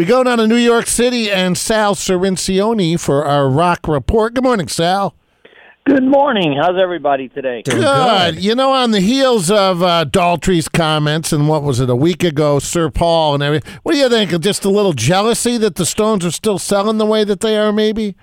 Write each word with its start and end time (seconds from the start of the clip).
We 0.00 0.06
go 0.06 0.24
down 0.24 0.38
to 0.38 0.46
New 0.46 0.56
York 0.56 0.86
City 0.86 1.30
and 1.30 1.58
Sal 1.58 1.94
Cirincione 1.94 2.98
for 2.98 3.22
our 3.26 3.50
rock 3.50 3.86
report. 3.86 4.32
Good 4.32 4.44
morning, 4.44 4.66
Sal. 4.66 5.14
Good 5.84 6.04
morning. 6.04 6.56
How's 6.58 6.78
everybody 6.82 7.28
today? 7.28 7.60
Good. 7.66 7.82
good. 7.82 8.42
You 8.42 8.54
know, 8.54 8.72
on 8.72 8.92
the 8.92 9.00
heels 9.00 9.50
of 9.50 9.82
uh, 9.82 10.06
Daltrey's 10.06 10.70
comments 10.70 11.34
and 11.34 11.48
what 11.48 11.62
was 11.62 11.80
it 11.80 11.90
a 11.90 11.94
week 11.94 12.24
ago, 12.24 12.58
Sir 12.58 12.88
Paul 12.88 13.34
and 13.34 13.42
everything. 13.42 13.74
What 13.82 13.92
do 13.92 13.98
you 13.98 14.08
think? 14.08 14.30
Just 14.40 14.64
a 14.64 14.70
little 14.70 14.94
jealousy 14.94 15.58
that 15.58 15.74
the 15.74 15.84
Stones 15.84 16.24
are 16.24 16.30
still 16.30 16.58
selling 16.58 16.96
the 16.96 17.04
way 17.04 17.22
that 17.22 17.40
they 17.40 17.58
are, 17.58 17.70
maybe. 17.70 18.16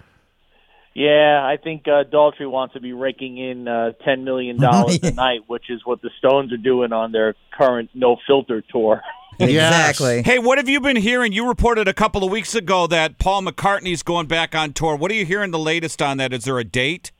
Yeah, 0.98 1.45
I 1.45 1.57
think 1.64 1.88
uh, 1.88 2.05
Daltrey 2.11 2.50
wants 2.50 2.73
to 2.73 2.80
be 2.80 2.91
raking 2.91 3.38
in 3.38 3.68
uh, 3.68 3.91
ten 4.04 4.23
million 4.23 4.57
dollars 4.59 4.98
a 5.04 5.12
night, 5.12 5.41
which 5.45 5.70
is 5.70 5.86
what 5.86 6.02
the 6.02 6.09
Stones 6.18 6.52
are 6.52 6.57
doing 6.57 6.91
on 6.91 7.12
their 7.12 7.36
current 7.55 7.91
No 7.93 8.18
Filter 8.25 8.63
tour. 8.68 9.04
exactly. 9.39 10.23
Hey, 10.23 10.39
what 10.39 10.57
have 10.57 10.68
you 10.68 10.81
been 10.81 10.95
hearing? 10.95 11.34
You 11.34 11.48
reported 11.48 11.88
a 11.88 11.94
couple 11.94 12.23
of 12.23 12.31
weeks 12.31 12.55
ago 12.55 12.88
that 12.88 13.20
Paul 13.20 13.44
McCartney's 13.44 14.02
going 14.02 14.25
back 14.25 14.55
on 14.55 14.73
tour. 14.73 14.95
What 14.95 15.12
are 15.12 15.13
you 15.13 15.23
hearing 15.23 15.52
the 15.52 15.59
latest 15.59 16.02
on 16.02 16.17
that? 16.17 16.34
Is 16.34 16.45
there 16.45 16.58
a 16.58 16.63
date? 16.63 17.11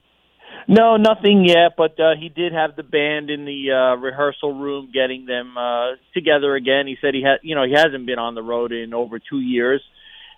No, 0.68 0.98
nothing 0.98 1.46
yet. 1.46 1.74
But 1.78 2.00
uh, 2.00 2.16
he 2.20 2.30
did 2.30 2.54
have 2.54 2.76
the 2.76 2.82
band 2.82 3.30
in 3.30 3.46
the 3.46 3.72
uh, 3.72 3.96
rehearsal 3.98 4.54
room, 4.54 4.90
getting 4.92 5.28
them 5.28 5.56
uh, 5.56 5.92
together 6.16 6.56
again. 6.56 6.88
He 6.88 6.98
said 7.00 7.14
he 7.14 7.22
had, 7.22 7.42
you 7.44 7.54
know, 7.54 7.64
he 7.64 7.74
hasn't 7.74 8.08
been 8.08 8.18
on 8.18 8.34
the 8.34 8.42
road 8.42 8.72
in 8.72 8.96
over 8.96 9.20
two 9.20 9.40
years 9.40 9.84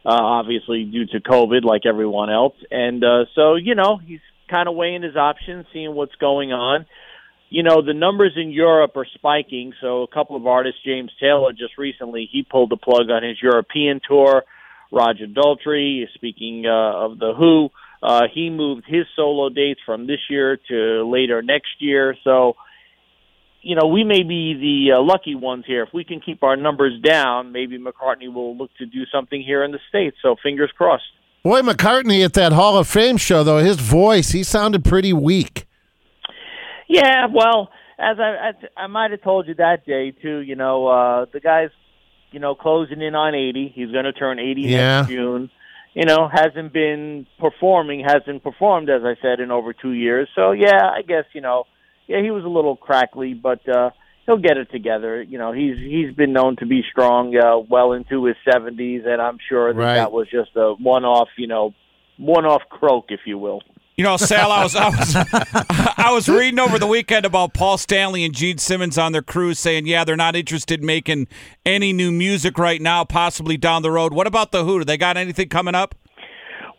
uh, 0.05 0.09
obviously 0.09 0.85
due 0.85 1.05
to 1.07 1.19
COVID, 1.19 1.63
like 1.63 1.85
everyone 1.85 2.29
else. 2.29 2.55
And 2.71 3.03
uh, 3.03 3.25
so, 3.35 3.55
you 3.55 3.75
know, 3.75 3.97
he's 3.97 4.21
kind 4.49 4.67
of 4.67 4.75
weighing 4.75 5.03
his 5.03 5.15
options, 5.15 5.65
seeing 5.73 5.93
what's 5.93 6.15
going 6.15 6.51
on. 6.51 6.85
You 7.49 7.63
know, 7.63 7.83
the 7.83 7.93
numbers 7.93 8.33
in 8.35 8.51
Europe 8.51 8.95
are 8.95 9.07
spiking. 9.15 9.73
So, 9.81 10.03
a 10.03 10.07
couple 10.07 10.35
of 10.35 10.45
artists, 10.45 10.81
James 10.85 11.11
Taylor, 11.19 11.51
just 11.51 11.77
recently, 11.77 12.29
he 12.31 12.43
pulled 12.43 12.69
the 12.69 12.77
plug 12.77 13.09
on 13.09 13.23
his 13.23 13.41
European 13.41 14.01
tour. 14.07 14.43
Roger 14.91 15.27
Daltrey, 15.27 16.05
speaking 16.13 16.65
uh, 16.65 17.05
of 17.05 17.19
the 17.19 17.33
Who, 17.37 17.69
uh, 18.01 18.23
he 18.33 18.49
moved 18.49 18.85
his 18.87 19.05
solo 19.15 19.49
dates 19.49 19.79
from 19.85 20.07
this 20.07 20.19
year 20.29 20.57
to 20.69 21.03
later 21.09 21.41
next 21.41 21.79
year. 21.79 22.15
So, 22.23 22.55
you 23.61 23.75
know, 23.75 23.87
we 23.87 24.03
may 24.03 24.23
be 24.23 24.53
the 24.53 24.95
uh, 24.95 25.01
lucky 25.01 25.35
ones 25.35 25.65
here. 25.67 25.83
If 25.83 25.89
we 25.93 26.03
can 26.03 26.21
keep 26.21 26.43
our 26.43 26.55
numbers 26.55 26.99
down, 27.01 27.51
maybe 27.51 27.77
McCartney 27.77 28.33
will 28.33 28.55
look 28.55 28.71
to 28.77 28.85
do 28.85 29.05
something 29.11 29.41
here 29.41 29.63
in 29.63 29.71
the 29.71 29.79
States. 29.89 30.17
So 30.21 30.35
fingers 30.41 30.71
crossed. 30.77 31.03
Boy, 31.43 31.61
McCartney 31.61 32.23
at 32.23 32.33
that 32.33 32.51
Hall 32.53 32.77
of 32.77 32.87
Fame 32.87 33.17
show, 33.17 33.43
though, 33.43 33.59
his 33.59 33.77
voice, 33.77 34.31
he 34.31 34.43
sounded 34.43 34.83
pretty 34.83 35.13
weak. 35.13 35.65
Yeah, 36.87 37.27
well, 37.31 37.69
as 37.99 38.17
I 38.19 38.51
I, 38.77 38.83
I 38.83 38.87
might 38.87 39.11
have 39.11 39.21
told 39.21 39.47
you 39.47 39.55
that 39.55 39.85
day 39.85 40.11
too. 40.11 40.39
You 40.39 40.55
know, 40.55 40.87
uh, 40.87 41.25
the 41.31 41.39
guy's 41.39 41.69
you 42.31 42.39
know 42.39 42.55
closing 42.55 43.01
in 43.01 43.13
on 43.13 43.35
eighty. 43.35 43.71
He's 43.73 43.91
going 43.91 44.05
to 44.05 44.13
turn 44.13 44.39
eighty 44.39 44.61
yeah. 44.61 45.01
next 45.01 45.09
June. 45.09 45.51
You 45.93 46.05
know, 46.05 46.27
hasn't 46.27 46.71
been 46.71 47.25
performing, 47.39 48.03
hasn't 48.05 48.43
performed 48.43 48.89
as 48.89 49.01
I 49.03 49.15
said 49.21 49.39
in 49.39 49.51
over 49.51 49.73
two 49.73 49.91
years. 49.91 50.29
So 50.35 50.51
yeah, 50.51 50.89
I 50.89 51.01
guess 51.01 51.25
you 51.33 51.41
know 51.41 51.65
yeah, 52.09 52.23
he 52.23 52.31
was 52.31 52.43
a 52.43 52.49
little 52.49 52.75
crackly, 52.75 53.35
but 53.35 53.69
uh, 53.69 53.91
he'll 54.25 54.39
get 54.39 54.57
it 54.57 54.71
together. 54.71 55.21
You 55.21 55.37
know, 55.37 55.53
he's 55.53 55.77
he's 55.77 56.13
been 56.15 56.33
known 56.33 56.57
to 56.57 56.65
be 56.65 56.81
strong 56.91 57.37
uh, 57.37 57.59
well 57.59 57.93
into 57.93 58.25
his 58.25 58.35
seventies, 58.51 59.03
and 59.05 59.21
I'm 59.21 59.37
sure 59.47 59.71
that 59.71 59.79
right. 59.79 59.93
that 59.93 60.11
was 60.11 60.27
just 60.29 60.49
a 60.55 60.73
one-off, 60.73 61.29
you 61.37 61.45
know, 61.45 61.75
one-off 62.17 62.63
croak, 62.67 63.05
if 63.09 63.21
you 63.25 63.37
will. 63.37 63.61
You 63.95 64.03
know, 64.03 64.17
Sal, 64.17 64.51
I 64.51 64.63
was 64.63 64.75
I 64.75 64.89
was 64.89 65.15
I 65.97 66.11
was 66.11 66.27
reading 66.27 66.57
over 66.57 66.79
the 66.79 66.87
weekend 66.87 67.27
about 67.27 67.53
Paul 67.53 67.77
Stanley 67.77 68.25
and 68.25 68.33
Gene 68.33 68.57
Simmons 68.57 68.97
on 68.97 69.11
their 69.11 69.21
cruise, 69.21 69.59
saying, 69.59 69.85
yeah, 69.85 70.03
they're 70.03 70.15
not 70.15 70.35
interested 70.35 70.79
in 70.79 70.87
making 70.87 71.27
any 71.63 71.93
new 71.93 72.11
music 72.11 72.57
right 72.57 72.81
now, 72.81 73.03
possibly 73.03 73.55
down 73.55 73.83
the 73.83 73.91
road. 73.91 74.13
What 74.13 74.25
about 74.25 74.51
the 74.51 74.63
Who? 74.63 74.79
Do 74.79 74.85
they 74.85 74.97
got 74.97 75.15
anything 75.15 75.49
coming 75.49 75.75
up? 75.75 75.93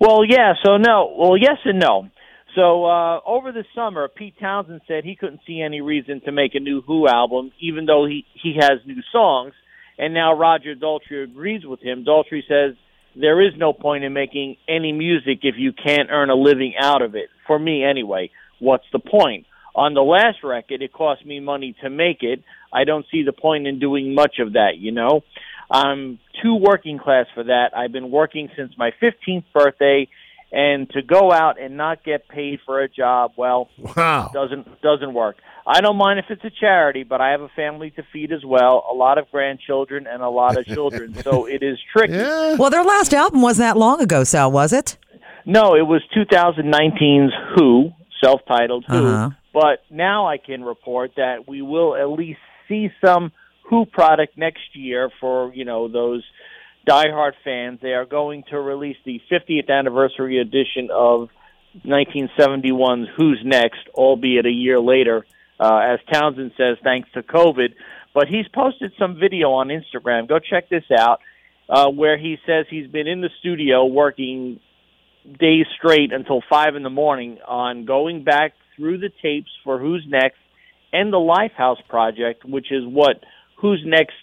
Well, 0.01 0.25
yeah. 0.25 0.55
So 0.65 0.77
no. 0.77 1.15
Well, 1.17 1.37
yes 1.37 1.59
and 1.65 1.79
no. 1.79 2.09
So 2.55 2.85
uh, 2.85 3.21
over 3.27 3.53
the 3.53 3.65
summer, 3.75 4.09
Pete 4.09 4.35
Townshend 4.41 4.81
said 4.89 5.05
he 5.05 5.17
couldn't 5.17 5.41
see 5.47 5.61
any 5.61 5.81
reason 5.81 6.21
to 6.25 6.33
make 6.33 6.55
a 6.55 6.61
new 6.61 6.83
Who 6.83 7.07
album, 7.07 7.53
even 7.61 7.87
though 7.87 8.07
he 8.07 8.25
he 8.35 8.57
has 8.59 8.81
new 8.87 9.03
songs. 9.13 9.53
And 9.99 10.15
now 10.15 10.35
Roger 10.35 10.75
Daltrey 10.75 11.25
agrees 11.25 11.65
with 11.65 11.81
him. 11.81 12.05
Daltrey 12.05 12.41
says 12.49 12.77
there 13.15 13.41
is 13.41 13.53
no 13.57 13.73
point 13.73 14.05
in 14.05 14.13
making 14.13 14.57
any 14.69 14.93
music 14.93 15.41
if 15.43 15.57
you 15.59 15.73
can't 15.73 16.11
earn 16.11 16.31
a 16.31 16.35
living 16.35 16.75
out 16.81 17.03
of 17.03 17.15
it. 17.15 17.29
For 17.47 17.59
me, 17.59 17.85
anyway. 17.85 18.31
What's 18.61 18.85
the 18.93 18.99
point? 18.99 19.47
On 19.75 19.95
the 19.95 20.03
last 20.03 20.39
record, 20.43 20.83
it 20.83 20.93
cost 20.93 21.25
me 21.25 21.41
money 21.41 21.75
to 21.83 21.91
make 21.91 22.23
it. 22.23 22.43
I 22.73 22.85
don't 22.85 23.07
see 23.11 23.23
the 23.25 23.33
point 23.33 23.67
in 23.67 23.79
doing 23.79 24.15
much 24.15 24.37
of 24.39 24.55
that, 24.55 24.73
you 24.77 24.93
know? 24.93 25.23
I'm 25.71 26.19
too 26.43 26.57
working 26.57 26.99
class 26.99 27.27
for 27.35 27.45
that. 27.45 27.71
I've 27.77 27.93
been 27.93 28.11
working 28.11 28.49
since 28.57 28.73
my 28.77 28.91
15th 29.01 29.45
birthday 29.55 30.09
and 30.53 30.91
to 30.91 31.03
go 31.03 31.33
out 31.33 31.61
and 31.61 31.77
not 31.77 32.05
get 32.05 32.29
paid 32.29 32.61
for 32.67 32.81
a 32.81 32.89
job, 32.89 33.33
well, 33.37 33.69
wow. 33.97 34.31
doesn't 34.33 34.81
doesn't 34.83 35.15
work. 35.15 35.37
I 35.67 35.81
don't 35.81 35.97
mind 35.97 36.19
if 36.19 36.25
it's 36.31 36.45
a 36.45 36.51
charity, 36.51 37.05
but 37.05 37.21
I 37.21 37.31
have 37.31 37.43
a 37.43 37.51
family 37.55 37.91
to 37.93 38.03
feed 38.13 38.33
as 38.33 38.45
well, 38.45 38.85
a 38.91 38.95
lot 38.95 39.19
of 39.19 39.31
grandchildren 39.31 40.07
and 40.07 40.23
a 40.23 40.29
lot 40.29 40.59
of 40.59 40.67
children, 40.67 41.15
so 41.15 41.47
it 41.49 41.63
is 41.63 41.79
tricky. 41.93 42.15
Yeah. 42.15 42.57
Well, 42.57 42.71
their 42.71 42.83
last 42.83 43.15
album 43.15 43.43
wasn't 43.43 43.69
that 43.69 43.77
long 43.77 44.01
ago, 44.01 44.25
Sal, 44.25 44.51
was 44.51 44.73
it? 44.73 44.97
No, 45.47 45.75
it 45.75 45.87
was 45.87 46.03
2019's 46.17 47.33
Who, 47.55 47.91
self-titled 48.23 48.85
Who. 48.89 49.07
Uh-huh. 49.07 49.31
But 49.53 49.83
now 49.91 50.27
I 50.27 50.39
can 50.39 50.63
report 50.63 51.13
that 51.17 51.47
we 51.47 51.63
will 51.63 51.95
at 51.95 52.09
least 52.09 52.41
see 52.69 52.89
some 53.05 53.33
Who 53.69 53.85
product 53.87 54.37
next 54.37 54.75
year 54.75 55.11
for 55.21 55.53
you 55.55 55.65
know 55.65 55.89
those 55.89 56.25
diehard 56.89 57.33
fans. 57.45 57.81
They 57.83 57.93
are 57.93 58.07
going 58.07 58.45
to 58.51 58.61
release 58.61 58.97
the 59.05 59.21
50th 59.31 59.71
anniversary 59.71 60.41
edition 60.41 60.89
of 60.93 61.29
1971's 61.85 63.09
Who's 63.17 63.41
Next, 63.45 63.81
albeit 63.95 64.47
a 64.47 64.51
year 64.51 64.81
later, 64.81 65.25
uh, 65.59 65.79
as 65.79 66.01
Townshend 66.13 66.53
says, 66.57 66.79
thanks 66.83 67.09
to 67.15 67.23
COVID. 67.23 67.75
But 68.13 68.27
he's 68.29 68.47
posted 68.53 68.93
some 68.99 69.19
video 69.21 69.53
on 69.53 69.69
Instagram. 69.69 70.29
Go 70.29 70.39
check 70.39 70.69
this 70.69 70.85
out, 70.97 71.21
uh, 71.69 71.89
where 71.91 72.19
he 72.19 72.39
says 72.47 72.67
he's 72.69 72.89
been 72.89 73.07
in 73.07 73.21
the 73.21 73.31
studio 73.41 73.85
working 73.85 74.61
days 75.39 75.67
straight 75.79 76.13
until 76.13 76.43
five 76.51 76.75
in 76.75 76.83
the 76.83 76.91
morning 76.91 77.39
on 77.47 77.85
going 77.85 78.25
back 78.25 78.55
through 78.77 78.99
the 78.99 79.11
tapes 79.23 79.51
for 79.63 79.79
Who's 79.79 80.05
Next 80.09 80.39
and 80.93 81.13
the 81.13 81.19
Lifehouse 81.19 81.87
Project, 81.89 82.45
which 82.45 82.73
is 82.73 82.83
what 82.85 83.23
Who's 83.61 83.83
Next 83.85 84.15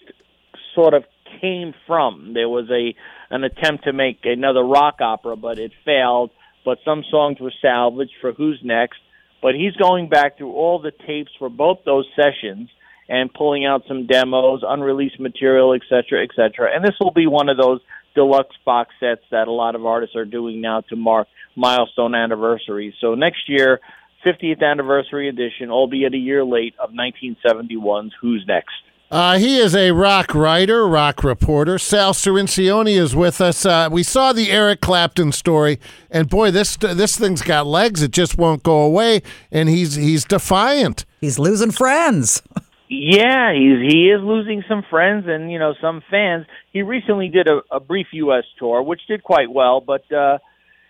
sort 0.74 0.94
of 0.94 1.04
came 1.40 1.74
from. 1.86 2.32
There 2.34 2.48
was 2.48 2.68
a 2.70 2.94
an 3.30 3.44
attempt 3.44 3.84
to 3.84 3.92
make 3.92 4.20
another 4.24 4.62
rock 4.62 4.96
opera, 5.00 5.36
but 5.36 5.58
it 5.58 5.72
failed. 5.84 6.30
But 6.64 6.78
some 6.84 7.04
songs 7.10 7.38
were 7.40 7.52
salvaged 7.62 8.14
for 8.20 8.32
Who's 8.32 8.60
Next. 8.62 8.98
But 9.40 9.54
he's 9.54 9.74
going 9.76 10.08
back 10.08 10.36
through 10.36 10.52
all 10.52 10.80
the 10.80 10.92
tapes 11.06 11.30
for 11.38 11.48
both 11.48 11.78
those 11.84 12.06
sessions 12.16 12.68
and 13.08 13.32
pulling 13.32 13.64
out 13.64 13.84
some 13.88 14.06
demos, 14.06 14.62
unreleased 14.66 15.20
material, 15.20 15.74
et 15.74 15.82
cetera, 15.88 16.22
et 16.22 16.30
cetera. 16.34 16.74
And 16.74 16.84
this 16.84 16.96
will 17.00 17.12
be 17.12 17.26
one 17.26 17.48
of 17.48 17.56
those 17.56 17.80
deluxe 18.14 18.56
box 18.64 18.90
sets 19.00 19.22
that 19.30 19.48
a 19.48 19.52
lot 19.52 19.74
of 19.74 19.86
artists 19.86 20.16
are 20.16 20.24
doing 20.24 20.60
now 20.60 20.82
to 20.82 20.96
mark 20.96 21.28
milestone 21.56 22.14
anniversaries. 22.14 22.94
So 23.00 23.14
next 23.14 23.48
year, 23.48 23.80
50th 24.26 24.62
anniversary 24.62 25.28
edition, 25.28 25.70
albeit 25.70 26.14
a 26.14 26.18
year 26.18 26.44
late, 26.44 26.74
of 26.78 26.90
1971's 26.90 28.12
Who's 28.20 28.44
Next. 28.46 28.74
Uh, 29.10 29.38
he 29.38 29.56
is 29.56 29.74
a 29.74 29.90
rock 29.92 30.34
writer, 30.34 30.86
rock 30.86 31.24
reporter. 31.24 31.78
Sal 31.78 32.12
Cirincione 32.12 32.94
is 32.94 33.16
with 33.16 33.40
us. 33.40 33.64
Uh, 33.64 33.88
we 33.90 34.02
saw 34.02 34.34
the 34.34 34.50
Eric 34.50 34.82
Clapton 34.82 35.32
story, 35.32 35.80
and 36.10 36.28
boy, 36.28 36.50
this 36.50 36.76
this 36.76 37.16
thing's 37.16 37.40
got 37.40 37.66
legs. 37.66 38.02
It 38.02 38.10
just 38.10 38.36
won't 38.36 38.62
go 38.62 38.82
away, 38.82 39.22
and 39.50 39.70
he's 39.70 39.94
he's 39.94 40.26
defiant. 40.26 41.06
He's 41.20 41.38
losing 41.38 41.70
friends. 41.70 42.42
Yeah, 42.90 43.52
he's 43.52 43.92
he 43.92 44.08
is 44.08 44.22
losing 44.22 44.64
some 44.66 44.82
friends 44.88 45.26
and 45.28 45.52
you 45.52 45.58
know 45.58 45.74
some 45.78 46.02
fans. 46.10 46.46
He 46.72 46.80
recently 46.80 47.28
did 47.28 47.46
a, 47.46 47.60
a 47.70 47.80
brief 47.80 48.06
U.S. 48.12 48.44
tour, 48.58 48.82
which 48.82 49.02
did 49.06 49.22
quite 49.22 49.50
well, 49.50 49.82
but. 49.82 50.10
uh 50.10 50.38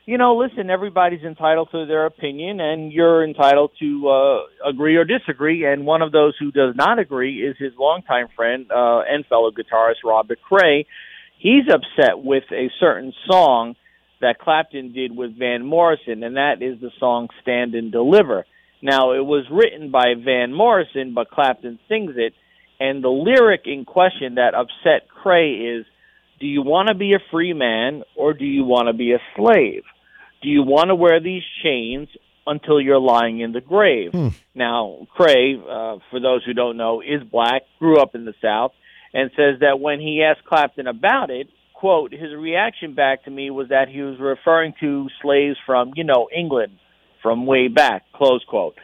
you 0.08 0.16
know, 0.16 0.38
listen, 0.38 0.70
everybody's 0.70 1.22
entitled 1.22 1.68
to 1.70 1.84
their 1.84 2.06
opinion, 2.06 2.60
and 2.60 2.90
you're 2.90 3.22
entitled 3.22 3.72
to 3.78 4.08
uh, 4.08 4.38
agree 4.66 4.96
or 4.96 5.04
disagree. 5.04 5.66
And 5.66 5.84
one 5.84 6.00
of 6.00 6.12
those 6.12 6.32
who 6.40 6.50
does 6.50 6.74
not 6.74 6.98
agree 6.98 7.46
is 7.46 7.56
his 7.58 7.72
longtime 7.78 8.28
friend 8.34 8.64
uh, 8.74 9.00
and 9.00 9.26
fellow 9.26 9.50
guitarist 9.50 10.02
Robert 10.02 10.38
Cray. 10.40 10.86
He's 11.38 11.64
upset 11.70 12.16
with 12.16 12.44
a 12.50 12.70
certain 12.80 13.12
song 13.30 13.76
that 14.22 14.38
Clapton 14.38 14.94
did 14.94 15.14
with 15.14 15.38
Van 15.38 15.66
Morrison, 15.66 16.22
and 16.22 16.36
that 16.36 16.62
is 16.62 16.80
the 16.80 16.90
song 16.98 17.28
"Stand 17.42 17.74
and 17.74 17.92
Deliver." 17.92 18.46
Now, 18.80 19.12
it 19.12 19.26
was 19.26 19.44
written 19.52 19.90
by 19.90 20.14
Van 20.18 20.54
Morrison, 20.54 21.12
but 21.14 21.28
Clapton 21.28 21.78
sings 21.86 22.12
it, 22.16 22.32
and 22.80 23.04
the 23.04 23.10
lyric 23.10 23.66
in 23.66 23.84
question 23.84 24.36
that 24.36 24.54
upset 24.54 25.06
Cray 25.10 25.50
is, 25.50 25.84
"Do 26.40 26.46
you 26.46 26.62
want 26.62 26.88
to 26.88 26.94
be 26.94 27.12
a 27.12 27.20
free 27.30 27.52
man 27.52 28.04
or 28.16 28.32
do 28.32 28.46
you 28.46 28.64
want 28.64 28.88
to 28.88 28.94
be 28.94 29.12
a 29.12 29.20
slave?" 29.36 29.84
Do 30.42 30.48
you 30.48 30.62
want 30.62 30.88
to 30.88 30.94
wear 30.94 31.20
these 31.20 31.42
chains 31.62 32.08
until 32.46 32.80
you're 32.80 33.00
lying 33.00 33.40
in 33.40 33.52
the 33.52 33.60
grave? 33.60 34.12
Hmm. 34.12 34.28
Now, 34.54 35.06
Cray, 35.14 35.56
uh, 35.56 35.98
for 36.10 36.20
those 36.20 36.44
who 36.44 36.54
don't 36.54 36.76
know, 36.76 37.00
is 37.00 37.22
black, 37.30 37.62
grew 37.78 38.00
up 38.00 38.14
in 38.14 38.24
the 38.24 38.34
South, 38.42 38.72
and 39.12 39.30
says 39.36 39.60
that 39.60 39.80
when 39.80 40.00
he 40.00 40.22
asked 40.22 40.46
Clapton 40.46 40.86
about 40.86 41.30
it, 41.30 41.48
quote, 41.74 42.12
his 42.12 42.34
reaction 42.36 42.94
back 42.94 43.24
to 43.24 43.30
me 43.30 43.50
was 43.50 43.68
that 43.68 43.88
he 43.88 44.02
was 44.02 44.18
referring 44.18 44.74
to 44.80 45.08
slaves 45.22 45.56
from, 45.64 45.92
you 45.94 46.04
know, 46.04 46.28
England 46.36 46.78
from 47.22 47.46
way 47.46 47.68
back, 47.68 48.04
close 48.14 48.44
quote. 48.48 48.76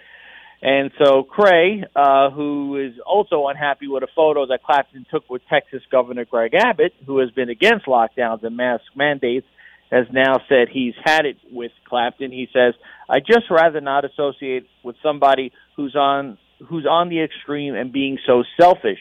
And 0.62 0.92
so 0.98 1.24
Cray, 1.24 1.84
uh, 1.94 2.30
who 2.30 2.78
is 2.78 2.94
also 3.04 3.48
unhappy 3.48 3.86
with 3.86 4.02
a 4.02 4.08
photo 4.16 4.46
that 4.46 4.62
Clapton 4.62 5.04
took 5.10 5.28
with 5.28 5.42
Texas 5.50 5.82
Governor 5.90 6.24
Greg 6.24 6.54
Abbott, 6.54 6.94
who 7.06 7.18
has 7.18 7.30
been 7.32 7.50
against 7.50 7.84
lockdowns 7.84 8.42
and 8.44 8.56
mask 8.56 8.84
mandates, 8.96 9.46
has 9.90 10.06
now 10.12 10.40
said 10.48 10.68
he's 10.68 10.94
had 11.04 11.26
it 11.26 11.36
with 11.50 11.72
Clapton. 11.88 12.32
He 12.32 12.48
says, 12.52 12.74
"I 13.08 13.20
just 13.20 13.50
rather 13.50 13.80
not 13.80 14.04
associate 14.04 14.66
with 14.82 14.96
somebody 15.02 15.52
who's 15.76 15.94
on 15.94 16.38
who's 16.66 16.86
on 16.86 17.08
the 17.08 17.20
extreme 17.20 17.74
and 17.74 17.92
being 17.92 18.18
so 18.26 18.44
selfish." 18.60 19.00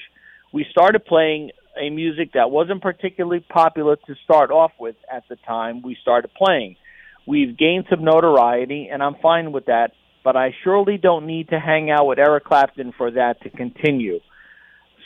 We 0.51 0.65
started 0.69 1.05
playing 1.05 1.51
a 1.75 1.89
music 1.89 2.33
that 2.33 2.51
wasn't 2.51 2.81
particularly 2.81 3.39
popular 3.39 3.95
to 3.95 4.15
start 4.23 4.51
off 4.51 4.71
with 4.79 4.95
at 5.11 5.27
the 5.29 5.35
time 5.37 5.81
we 5.81 5.95
started 6.01 6.31
playing. 6.35 6.75
We've 7.25 7.57
gained 7.57 7.85
some 7.89 8.03
notoriety, 8.03 8.89
and 8.91 9.01
I'm 9.01 9.15
fine 9.15 9.51
with 9.51 9.65
that, 9.65 9.93
but 10.23 10.35
I 10.35 10.53
surely 10.63 10.97
don't 10.97 11.25
need 11.25 11.49
to 11.49 11.59
hang 11.59 11.89
out 11.89 12.05
with 12.05 12.19
Eric 12.19 12.43
Clapton 12.43 12.91
for 12.97 13.11
that 13.11 13.41
to 13.41 13.49
continue. 13.49 14.19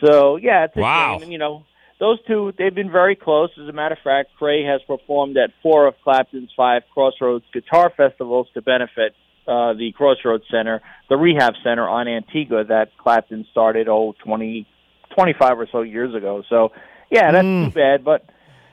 So, 0.03 0.35
yeah, 0.35 0.65
it's 0.65 0.75
a 0.75 0.81
Wow. 0.81 1.19
shame. 1.19 1.31
You 1.31 1.37
know, 1.37 1.63
those 1.99 2.19
two, 2.27 2.53
they've 2.57 2.73
been 2.73 2.91
very 2.91 3.15
close. 3.15 3.49
As 3.61 3.67
a 3.67 3.73
matter 3.73 3.93
of 3.93 4.01
fact, 4.03 4.29
Cray 4.37 4.63
has 4.63 4.81
performed 4.85 5.37
at 5.37 5.51
four 5.63 5.87
of 5.87 5.95
Clapton's 6.03 6.51
five 6.55 6.83
Crossroads 6.93 7.45
guitar 7.51 7.91
festivals 7.95 8.47
to 8.53 8.61
benefit 8.61 9.15
uh, 9.47 9.73
the 9.73 9.93
Crossroads 9.95 10.43
Center, 10.51 10.81
the 11.09 11.17
Rehab 11.17 11.53
Center 11.63 11.87
on 11.87 12.07
Antigua 12.07 12.65
that 12.65 12.89
Clapton 12.97 13.47
started, 13.51 13.87
oh, 13.87 14.13
20, 14.23 14.67
25 15.15 15.59
or 15.59 15.67
so 15.71 15.81
years 15.81 16.13
ago. 16.13 16.43
So, 16.49 16.69
yeah, 17.09 17.31
that's 17.31 17.43
too 17.43 17.71
bad. 17.71 18.03
But, 18.03 18.29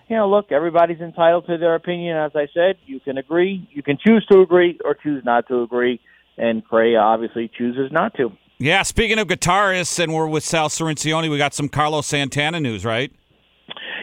you 0.08 0.16
know, 0.16 0.28
look, 0.28 0.52
everybody's 0.52 1.00
entitled 1.00 1.46
to 1.46 1.56
their 1.56 1.76
opinion. 1.76 2.16
As 2.16 2.32
I 2.34 2.48
said, 2.52 2.76
you 2.86 3.00
can 3.00 3.16
agree, 3.16 3.66
you 3.72 3.82
can 3.82 3.96
choose 4.04 4.26
to 4.30 4.40
agree 4.40 4.78
or 4.84 4.94
choose 4.94 5.24
not 5.24 5.48
to 5.48 5.62
agree. 5.62 6.00
And 6.36 6.64
Cray 6.64 6.96
obviously 6.96 7.50
chooses 7.56 7.90
not 7.92 8.14
to. 8.16 8.32
Yeah, 8.58 8.82
speaking 8.82 9.18
of 9.18 9.26
guitarists, 9.26 9.98
and 9.98 10.14
we're 10.14 10.28
with 10.28 10.44
Sal 10.44 10.68
Cirincione, 10.68 11.28
we 11.28 11.38
got 11.38 11.54
some 11.54 11.68
Carlos 11.68 12.06
Santana 12.06 12.60
news, 12.60 12.84
right? 12.84 13.10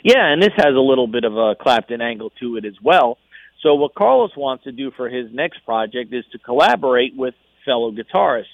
Yeah, 0.04 0.26
and 0.26 0.42
this 0.42 0.52
has 0.58 0.76
a 0.76 0.82
little 0.82 1.08
bit 1.08 1.24
of 1.24 1.38
a 1.38 1.56
Clapton 1.56 2.02
angle 2.02 2.32
to 2.42 2.58
it 2.58 2.66
as 2.66 2.74
well. 2.84 3.18
So 3.64 3.76
what 3.76 3.96
Carlos 3.96 4.32
wants 4.36 4.66
to 4.66 4.74
do 4.74 4.92
for 4.98 5.08
his 5.08 5.32
next 5.32 5.64
project 5.64 6.14
is 6.14 6.26
to 6.34 6.38
collaborate 6.38 7.16
with 7.16 7.34
fellow 7.64 7.92
guitarists. 7.92 8.46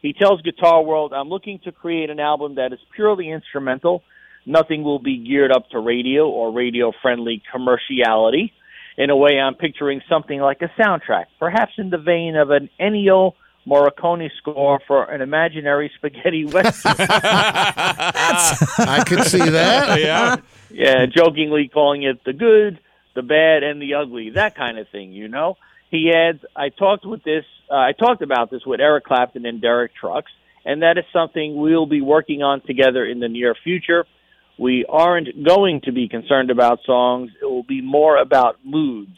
He 0.00 0.14
tells 0.14 0.40
Guitar 0.40 0.82
World, 0.82 1.12
"I'm 1.12 1.28
looking 1.28 1.58
to 1.64 1.72
create 1.72 2.08
an 2.08 2.18
album 2.18 2.54
that 2.54 2.72
is 2.72 2.78
purely 2.94 3.30
instrumental. 3.30 4.02
Nothing 4.46 4.82
will 4.82 5.00
be 5.00 5.18
geared 5.18 5.52
up 5.52 5.68
to 5.70 5.78
radio 5.80 6.28
or 6.28 6.50
radio-friendly 6.50 7.42
commerciality. 7.54 8.52
In 8.96 9.10
a 9.10 9.16
way, 9.16 9.38
I'm 9.38 9.54
picturing 9.54 10.00
something 10.08 10.40
like 10.40 10.62
a 10.62 10.70
soundtrack, 10.80 11.26
perhaps 11.38 11.72
in 11.76 11.90
the 11.90 11.98
vein 11.98 12.36
of 12.36 12.50
an 12.50 12.70
Ennio 12.80 13.34
Morricone 13.66 14.30
score 14.38 14.80
for 14.86 15.04
an 15.04 15.20
imaginary 15.20 15.90
spaghetti 15.96 16.44
western." 16.46 16.94
I 16.98 19.04
could 19.06 19.24
see 19.24 19.38
that. 19.38 20.00
yeah. 20.00 20.36
yeah, 20.70 21.06
jokingly 21.06 21.68
calling 21.68 22.02
it 22.02 22.24
the 22.24 22.32
good, 22.32 22.80
the 23.14 23.22
bad, 23.22 23.62
and 23.62 23.80
the 23.80 23.94
ugly, 23.94 24.30
that 24.30 24.54
kind 24.54 24.78
of 24.78 24.88
thing. 24.88 25.12
You 25.12 25.28
know, 25.28 25.56
he 25.90 26.12
adds, 26.14 26.44
"I 26.56 26.70
talked 26.70 27.04
with 27.04 27.22
this, 27.22 27.44
uh, 27.70 27.76
I 27.76 27.92
talked 27.92 28.22
about 28.22 28.50
this 28.50 28.64
with 28.66 28.80
Eric 28.80 29.04
Clapton 29.04 29.46
and 29.46 29.60
Derek 29.60 29.94
Trucks, 29.94 30.32
and 30.64 30.82
that 30.82 30.98
is 30.98 31.04
something 31.12 31.56
we'll 31.56 31.86
be 31.86 32.00
working 32.00 32.42
on 32.42 32.60
together 32.62 33.04
in 33.04 33.20
the 33.20 33.28
near 33.28 33.54
future. 33.54 34.06
We 34.58 34.84
aren't 34.88 35.44
going 35.44 35.80
to 35.84 35.92
be 35.92 36.08
concerned 36.08 36.50
about 36.50 36.80
songs; 36.84 37.30
it 37.40 37.44
will 37.44 37.62
be 37.62 37.80
more 37.80 38.16
about 38.16 38.58
moods." 38.64 39.16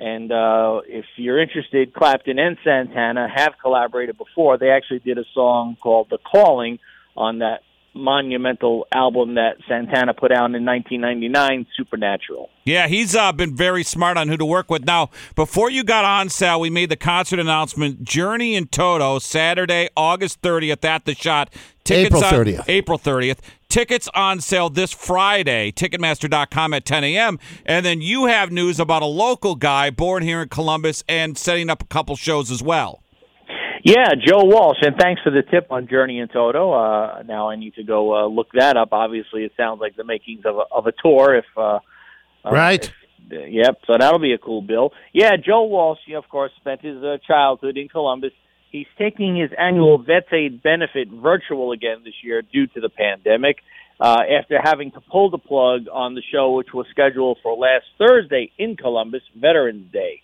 And 0.00 0.32
uh, 0.32 0.80
if 0.86 1.04
you're 1.16 1.38
interested, 1.38 1.92
Clapton 1.92 2.38
and 2.38 2.56
Santana 2.64 3.28
have 3.28 3.52
collaborated 3.60 4.16
before. 4.16 4.56
They 4.56 4.70
actually 4.70 5.00
did 5.00 5.18
a 5.18 5.24
song 5.34 5.76
called 5.78 6.08
"The 6.08 6.18
Calling" 6.18 6.78
on 7.16 7.40
that 7.40 7.60
monumental 7.92 8.86
album 8.92 9.34
that 9.34 9.56
Santana 9.68 10.14
put 10.14 10.32
out 10.32 10.54
in 10.54 10.64
1999, 10.64 11.66
Supernatural. 11.76 12.48
Yeah, 12.64 12.86
he's 12.86 13.14
uh, 13.14 13.32
been 13.32 13.54
very 13.54 13.82
smart 13.82 14.16
on 14.16 14.28
who 14.28 14.36
to 14.36 14.44
work 14.44 14.70
with. 14.70 14.84
Now, 14.84 15.10
before 15.34 15.70
you 15.70 15.84
got 15.84 16.04
on, 16.04 16.28
Sal, 16.28 16.60
we 16.60 16.70
made 16.70 16.88
the 16.88 16.96
concert 16.96 17.38
announcement. 17.38 18.04
Journey 18.04 18.54
in 18.54 18.68
Toto, 18.68 19.18
Saturday, 19.18 19.88
August 19.96 20.40
30th 20.40 20.84
at 20.84 21.04
the 21.04 21.14
Schott. 21.14 21.52
April 21.90 22.24
on- 22.24 22.32
30th. 22.32 22.64
April 22.68 22.98
30th. 22.98 23.38
Tickets 23.68 24.08
on 24.14 24.40
sale 24.40 24.68
this 24.68 24.92
Friday, 24.92 25.70
Ticketmaster.com 25.70 26.74
at 26.74 26.84
10 26.84 27.04
a.m. 27.04 27.38
And 27.64 27.86
then 27.86 28.00
you 28.00 28.26
have 28.26 28.50
news 28.50 28.80
about 28.80 29.02
a 29.02 29.06
local 29.06 29.54
guy 29.54 29.90
born 29.90 30.22
here 30.24 30.42
in 30.42 30.48
Columbus 30.48 31.04
and 31.08 31.38
setting 31.38 31.70
up 31.70 31.80
a 31.82 31.86
couple 31.86 32.16
shows 32.16 32.50
as 32.50 32.62
well. 32.62 33.02
Yeah, 33.82 34.08
Joe 34.14 34.44
Walsh, 34.44 34.78
and 34.82 34.94
thanks 34.98 35.22
for 35.22 35.30
the 35.30 35.42
tip 35.42 35.68
on 35.70 35.88
Journey 35.88 36.20
and 36.20 36.30
Toto. 36.30 36.72
Uh, 36.72 37.22
now 37.22 37.48
I 37.48 37.56
need 37.56 37.74
to 37.76 37.82
go 37.84 38.14
uh, 38.14 38.26
look 38.26 38.48
that 38.52 38.76
up. 38.76 38.88
Obviously, 38.92 39.44
it 39.44 39.52
sounds 39.56 39.80
like 39.80 39.96
the 39.96 40.04
makings 40.04 40.44
of 40.44 40.56
a, 40.56 40.62
of 40.70 40.86
a 40.86 40.92
tour. 41.02 41.34
If 41.36 41.46
uh, 41.56 41.60
uh, 41.66 41.78
Right. 42.50 42.84
if- 42.84 42.92
uh, 43.32 43.44
yep. 43.46 43.78
So 43.86 43.94
that'll 43.98 44.18
be 44.18 44.32
a 44.32 44.38
cool 44.38 44.60
bill. 44.60 44.92
Yeah, 45.12 45.36
Joe 45.36 45.62
Walsh, 45.64 46.00
you 46.06 46.14
know, 46.14 46.18
of 46.18 46.28
course, 46.28 46.50
spent 46.56 46.80
his 46.82 47.02
uh, 47.02 47.18
childhood 47.26 47.76
in 47.78 47.88
Columbus. 47.88 48.32
He's 48.70 48.86
taking 48.98 49.36
his 49.36 49.50
annual 49.58 49.98
Vets 49.98 50.32
Aid 50.32 50.62
benefit 50.62 51.08
virtual 51.08 51.72
again 51.72 52.02
this 52.04 52.14
year 52.22 52.42
due 52.42 52.66
to 52.68 52.80
the 52.80 52.88
pandemic. 52.88 53.56
Uh, 54.00 54.22
after 54.40 54.58
having 54.62 54.90
to 54.92 55.00
pull 55.00 55.28
the 55.28 55.38
plug 55.38 55.82
on 55.92 56.14
the 56.14 56.22
show, 56.32 56.52
which 56.52 56.72
was 56.72 56.86
scheduled 56.90 57.36
for 57.42 57.54
last 57.54 57.84
Thursday 57.98 58.50
in 58.56 58.74
Columbus, 58.74 59.20
Veterans 59.36 59.92
Day. 59.92 60.22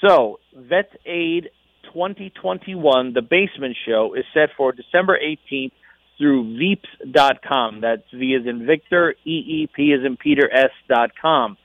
So, 0.00 0.40
Vet 0.56 0.90
Aid 1.04 1.50
2021, 1.92 3.12
the 3.12 3.20
basement 3.20 3.76
show, 3.86 4.14
is 4.14 4.24
set 4.32 4.48
for 4.56 4.72
December 4.72 5.18
18th 5.18 5.72
through 6.16 6.56
Veeps.com. 6.56 7.82
That's 7.82 8.02
V 8.14 8.34
as 8.40 8.46
in 8.46 8.66
Victor, 8.66 9.14
E 9.26 9.30
E 9.30 9.68
P 9.74 9.92
as 9.92 10.06
in 10.06 10.16
Peter 10.16 10.48
S 10.50 10.70
dot 10.88 11.10
com. 11.20 11.58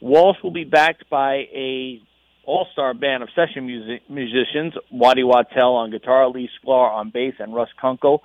Walsh 0.00 0.36
will 0.42 0.50
be 0.50 0.64
backed 0.64 1.08
by 1.08 1.46
a 1.54 2.02
all-star 2.74 2.94
band 2.94 3.22
of 3.22 3.28
session 3.34 3.66
music, 3.66 4.02
musicians, 4.08 4.74
Waddy 4.90 5.22
Wachtel 5.22 5.74
on 5.74 5.90
guitar, 5.90 6.28
Lee 6.28 6.48
Sklar 6.58 6.90
on 6.90 7.10
bass, 7.10 7.34
and 7.38 7.54
Russ 7.54 7.68
Kunkel 7.80 8.22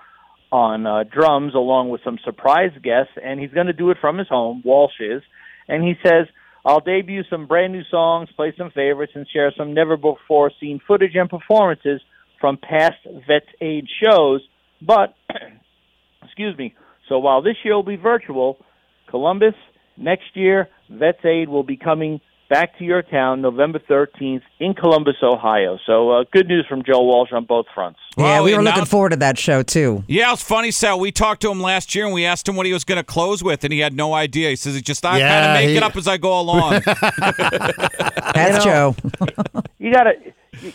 on 0.51 0.85
uh, 0.85 1.03
drums, 1.03 1.53
along 1.53 1.89
with 1.89 2.01
some 2.03 2.17
surprise 2.23 2.71
guests. 2.83 3.11
And 3.23 3.39
he's 3.39 3.51
going 3.51 3.67
to 3.67 3.73
do 3.73 3.91
it 3.91 3.97
from 4.01 4.17
his 4.17 4.27
home, 4.27 4.61
Walsh 4.65 4.99
is. 4.99 5.21
And 5.67 5.83
he 5.83 5.93
says, 6.03 6.27
I'll 6.65 6.79
debut 6.79 7.23
some 7.29 7.47
brand 7.47 7.73
new 7.73 7.83
songs, 7.91 8.29
play 8.35 8.53
some 8.57 8.71
favorites, 8.71 9.13
and 9.15 9.27
share 9.31 9.53
some 9.55 9.73
never 9.73 9.97
before 9.97 10.51
seen 10.59 10.81
footage 10.87 11.15
and 11.15 11.29
performances 11.29 12.01
from 12.41 12.57
past 12.57 12.97
Vets 13.27 13.45
Aid 13.61 13.85
shows. 14.03 14.41
But, 14.81 15.15
excuse 16.23 16.57
me, 16.57 16.75
so 17.07 17.19
while 17.19 17.41
this 17.41 17.55
year 17.63 17.75
will 17.75 17.83
be 17.83 17.97
virtual, 17.97 18.57
Columbus, 19.09 19.55
next 19.97 20.35
year, 20.35 20.69
Vets 20.89 21.23
Aid 21.23 21.49
will 21.49 21.63
be 21.63 21.77
coming 21.77 22.19
back 22.49 22.77
to 22.79 22.83
your 22.83 23.01
town 23.03 23.41
November 23.41 23.79
13th 23.79 24.41
in 24.59 24.73
Columbus, 24.73 25.15
Ohio. 25.21 25.77
So 25.85 26.09
uh, 26.09 26.23
good 26.31 26.47
news 26.47 26.65
from 26.67 26.83
Joe 26.83 27.03
Walsh 27.03 27.31
on 27.31 27.45
both 27.45 27.67
fronts. 27.73 27.99
Yeah, 28.19 28.35
Well, 28.35 28.43
we 28.43 28.55
were 28.55 28.63
looking 28.63 28.85
forward 28.85 29.09
to 29.09 29.15
that 29.17 29.37
show 29.37 29.63
too. 29.63 30.03
Yeah, 30.07 30.31
it's 30.33 30.41
funny, 30.43 30.71
Sal. 30.71 30.99
We 30.99 31.11
talked 31.11 31.41
to 31.43 31.51
him 31.51 31.61
last 31.61 31.95
year 31.95 32.05
and 32.05 32.13
we 32.13 32.25
asked 32.25 32.47
him 32.47 32.55
what 32.55 32.65
he 32.65 32.73
was 32.73 32.83
going 32.83 32.97
to 32.97 33.03
close 33.03 33.43
with, 33.43 33.63
and 33.63 33.73
he 33.73 33.79
had 33.79 33.93
no 33.93 34.13
idea. 34.13 34.49
He 34.49 34.55
says, 34.55 34.75
"He 34.75 34.81
just 34.81 35.05
I 35.05 35.09
kind 35.11 35.19
Yeah, 35.21 35.47
of 35.49 35.53
make 35.55 35.69
he- 35.69 35.77
it 35.77 35.83
up 35.83 35.95
as 35.95 36.07
I 36.07 36.17
go 36.17 36.39
along." 36.39 36.81
That's 38.33 38.65
know- 38.65 38.93
Joe. 38.93 38.95
you 39.79 39.91
gotta 39.93 40.11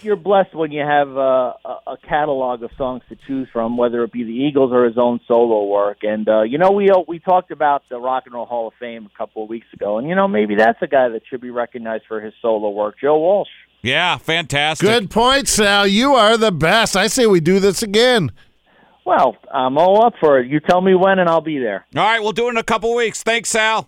you're 0.02 0.16
blessed 0.16 0.54
when 0.54 0.72
you 0.72 0.80
have 0.80 1.08
uh, 1.16 1.52
a, 1.64 1.76
a 1.88 1.96
catalog 2.08 2.62
of 2.62 2.70
songs 2.78 3.02
to 3.10 3.16
choose 3.26 3.48
from 3.52 3.76
whether 3.76 4.02
it 4.04 4.12
be 4.12 4.22
the 4.24 4.30
eagles 4.32 4.72
or 4.72 4.84
his 4.86 4.96
own 4.96 5.20
solo 5.28 5.64
work 5.66 5.98
and 6.02 6.26
uh, 6.28 6.42
you 6.42 6.56
know 6.58 6.70
we 6.70 6.88
uh, 6.90 7.00
we 7.06 7.18
talked 7.18 7.50
about 7.50 7.82
the 7.90 7.98
rock 7.98 8.22
and 8.24 8.34
roll 8.34 8.46
hall 8.46 8.68
of 8.68 8.74
fame 8.80 9.06
a 9.12 9.18
couple 9.18 9.42
of 9.42 9.48
weeks 9.50 9.66
ago 9.74 9.98
and 9.98 10.08
you 10.08 10.14
know 10.14 10.26
maybe 10.26 10.54
that's 10.54 10.80
a 10.80 10.86
guy 10.86 11.08
that 11.10 11.22
should 11.28 11.40
be 11.40 11.50
recognized 11.50 12.04
for 12.08 12.20
his 12.20 12.32
solo 12.40 12.70
work 12.70 12.94
joe 12.98 13.18
walsh 13.18 13.48
yeah, 13.84 14.16
fantastic. 14.18 14.88
Good 14.88 15.10
point, 15.10 15.46
Sal. 15.48 15.86
You 15.86 16.14
are 16.14 16.36
the 16.36 16.50
best. 16.52 16.96
I 16.96 17.06
say 17.06 17.26
we 17.26 17.38
do 17.40 17.60
this 17.60 17.82
again. 17.82 18.32
well 19.04 19.36
i'm 19.52 19.76
all 19.78 20.04
up 20.06 20.14
for 20.18 20.38
it 20.40 20.46
you 20.50 20.58
tell 20.60 20.80
me 20.80 20.94
when 20.94 21.18
and 21.18 21.28
i'll 21.28 21.40
be 21.42 21.58
there 21.58 21.84
All 21.94 22.02
right, 22.02 22.20
we'll 22.22 22.32
do 22.32 22.46
it 22.46 22.50
in 22.50 22.56
a 22.56 22.62
couple 22.62 22.94
weeks. 22.94 23.22
Thanks, 23.22 23.50
Sal. 23.50 23.86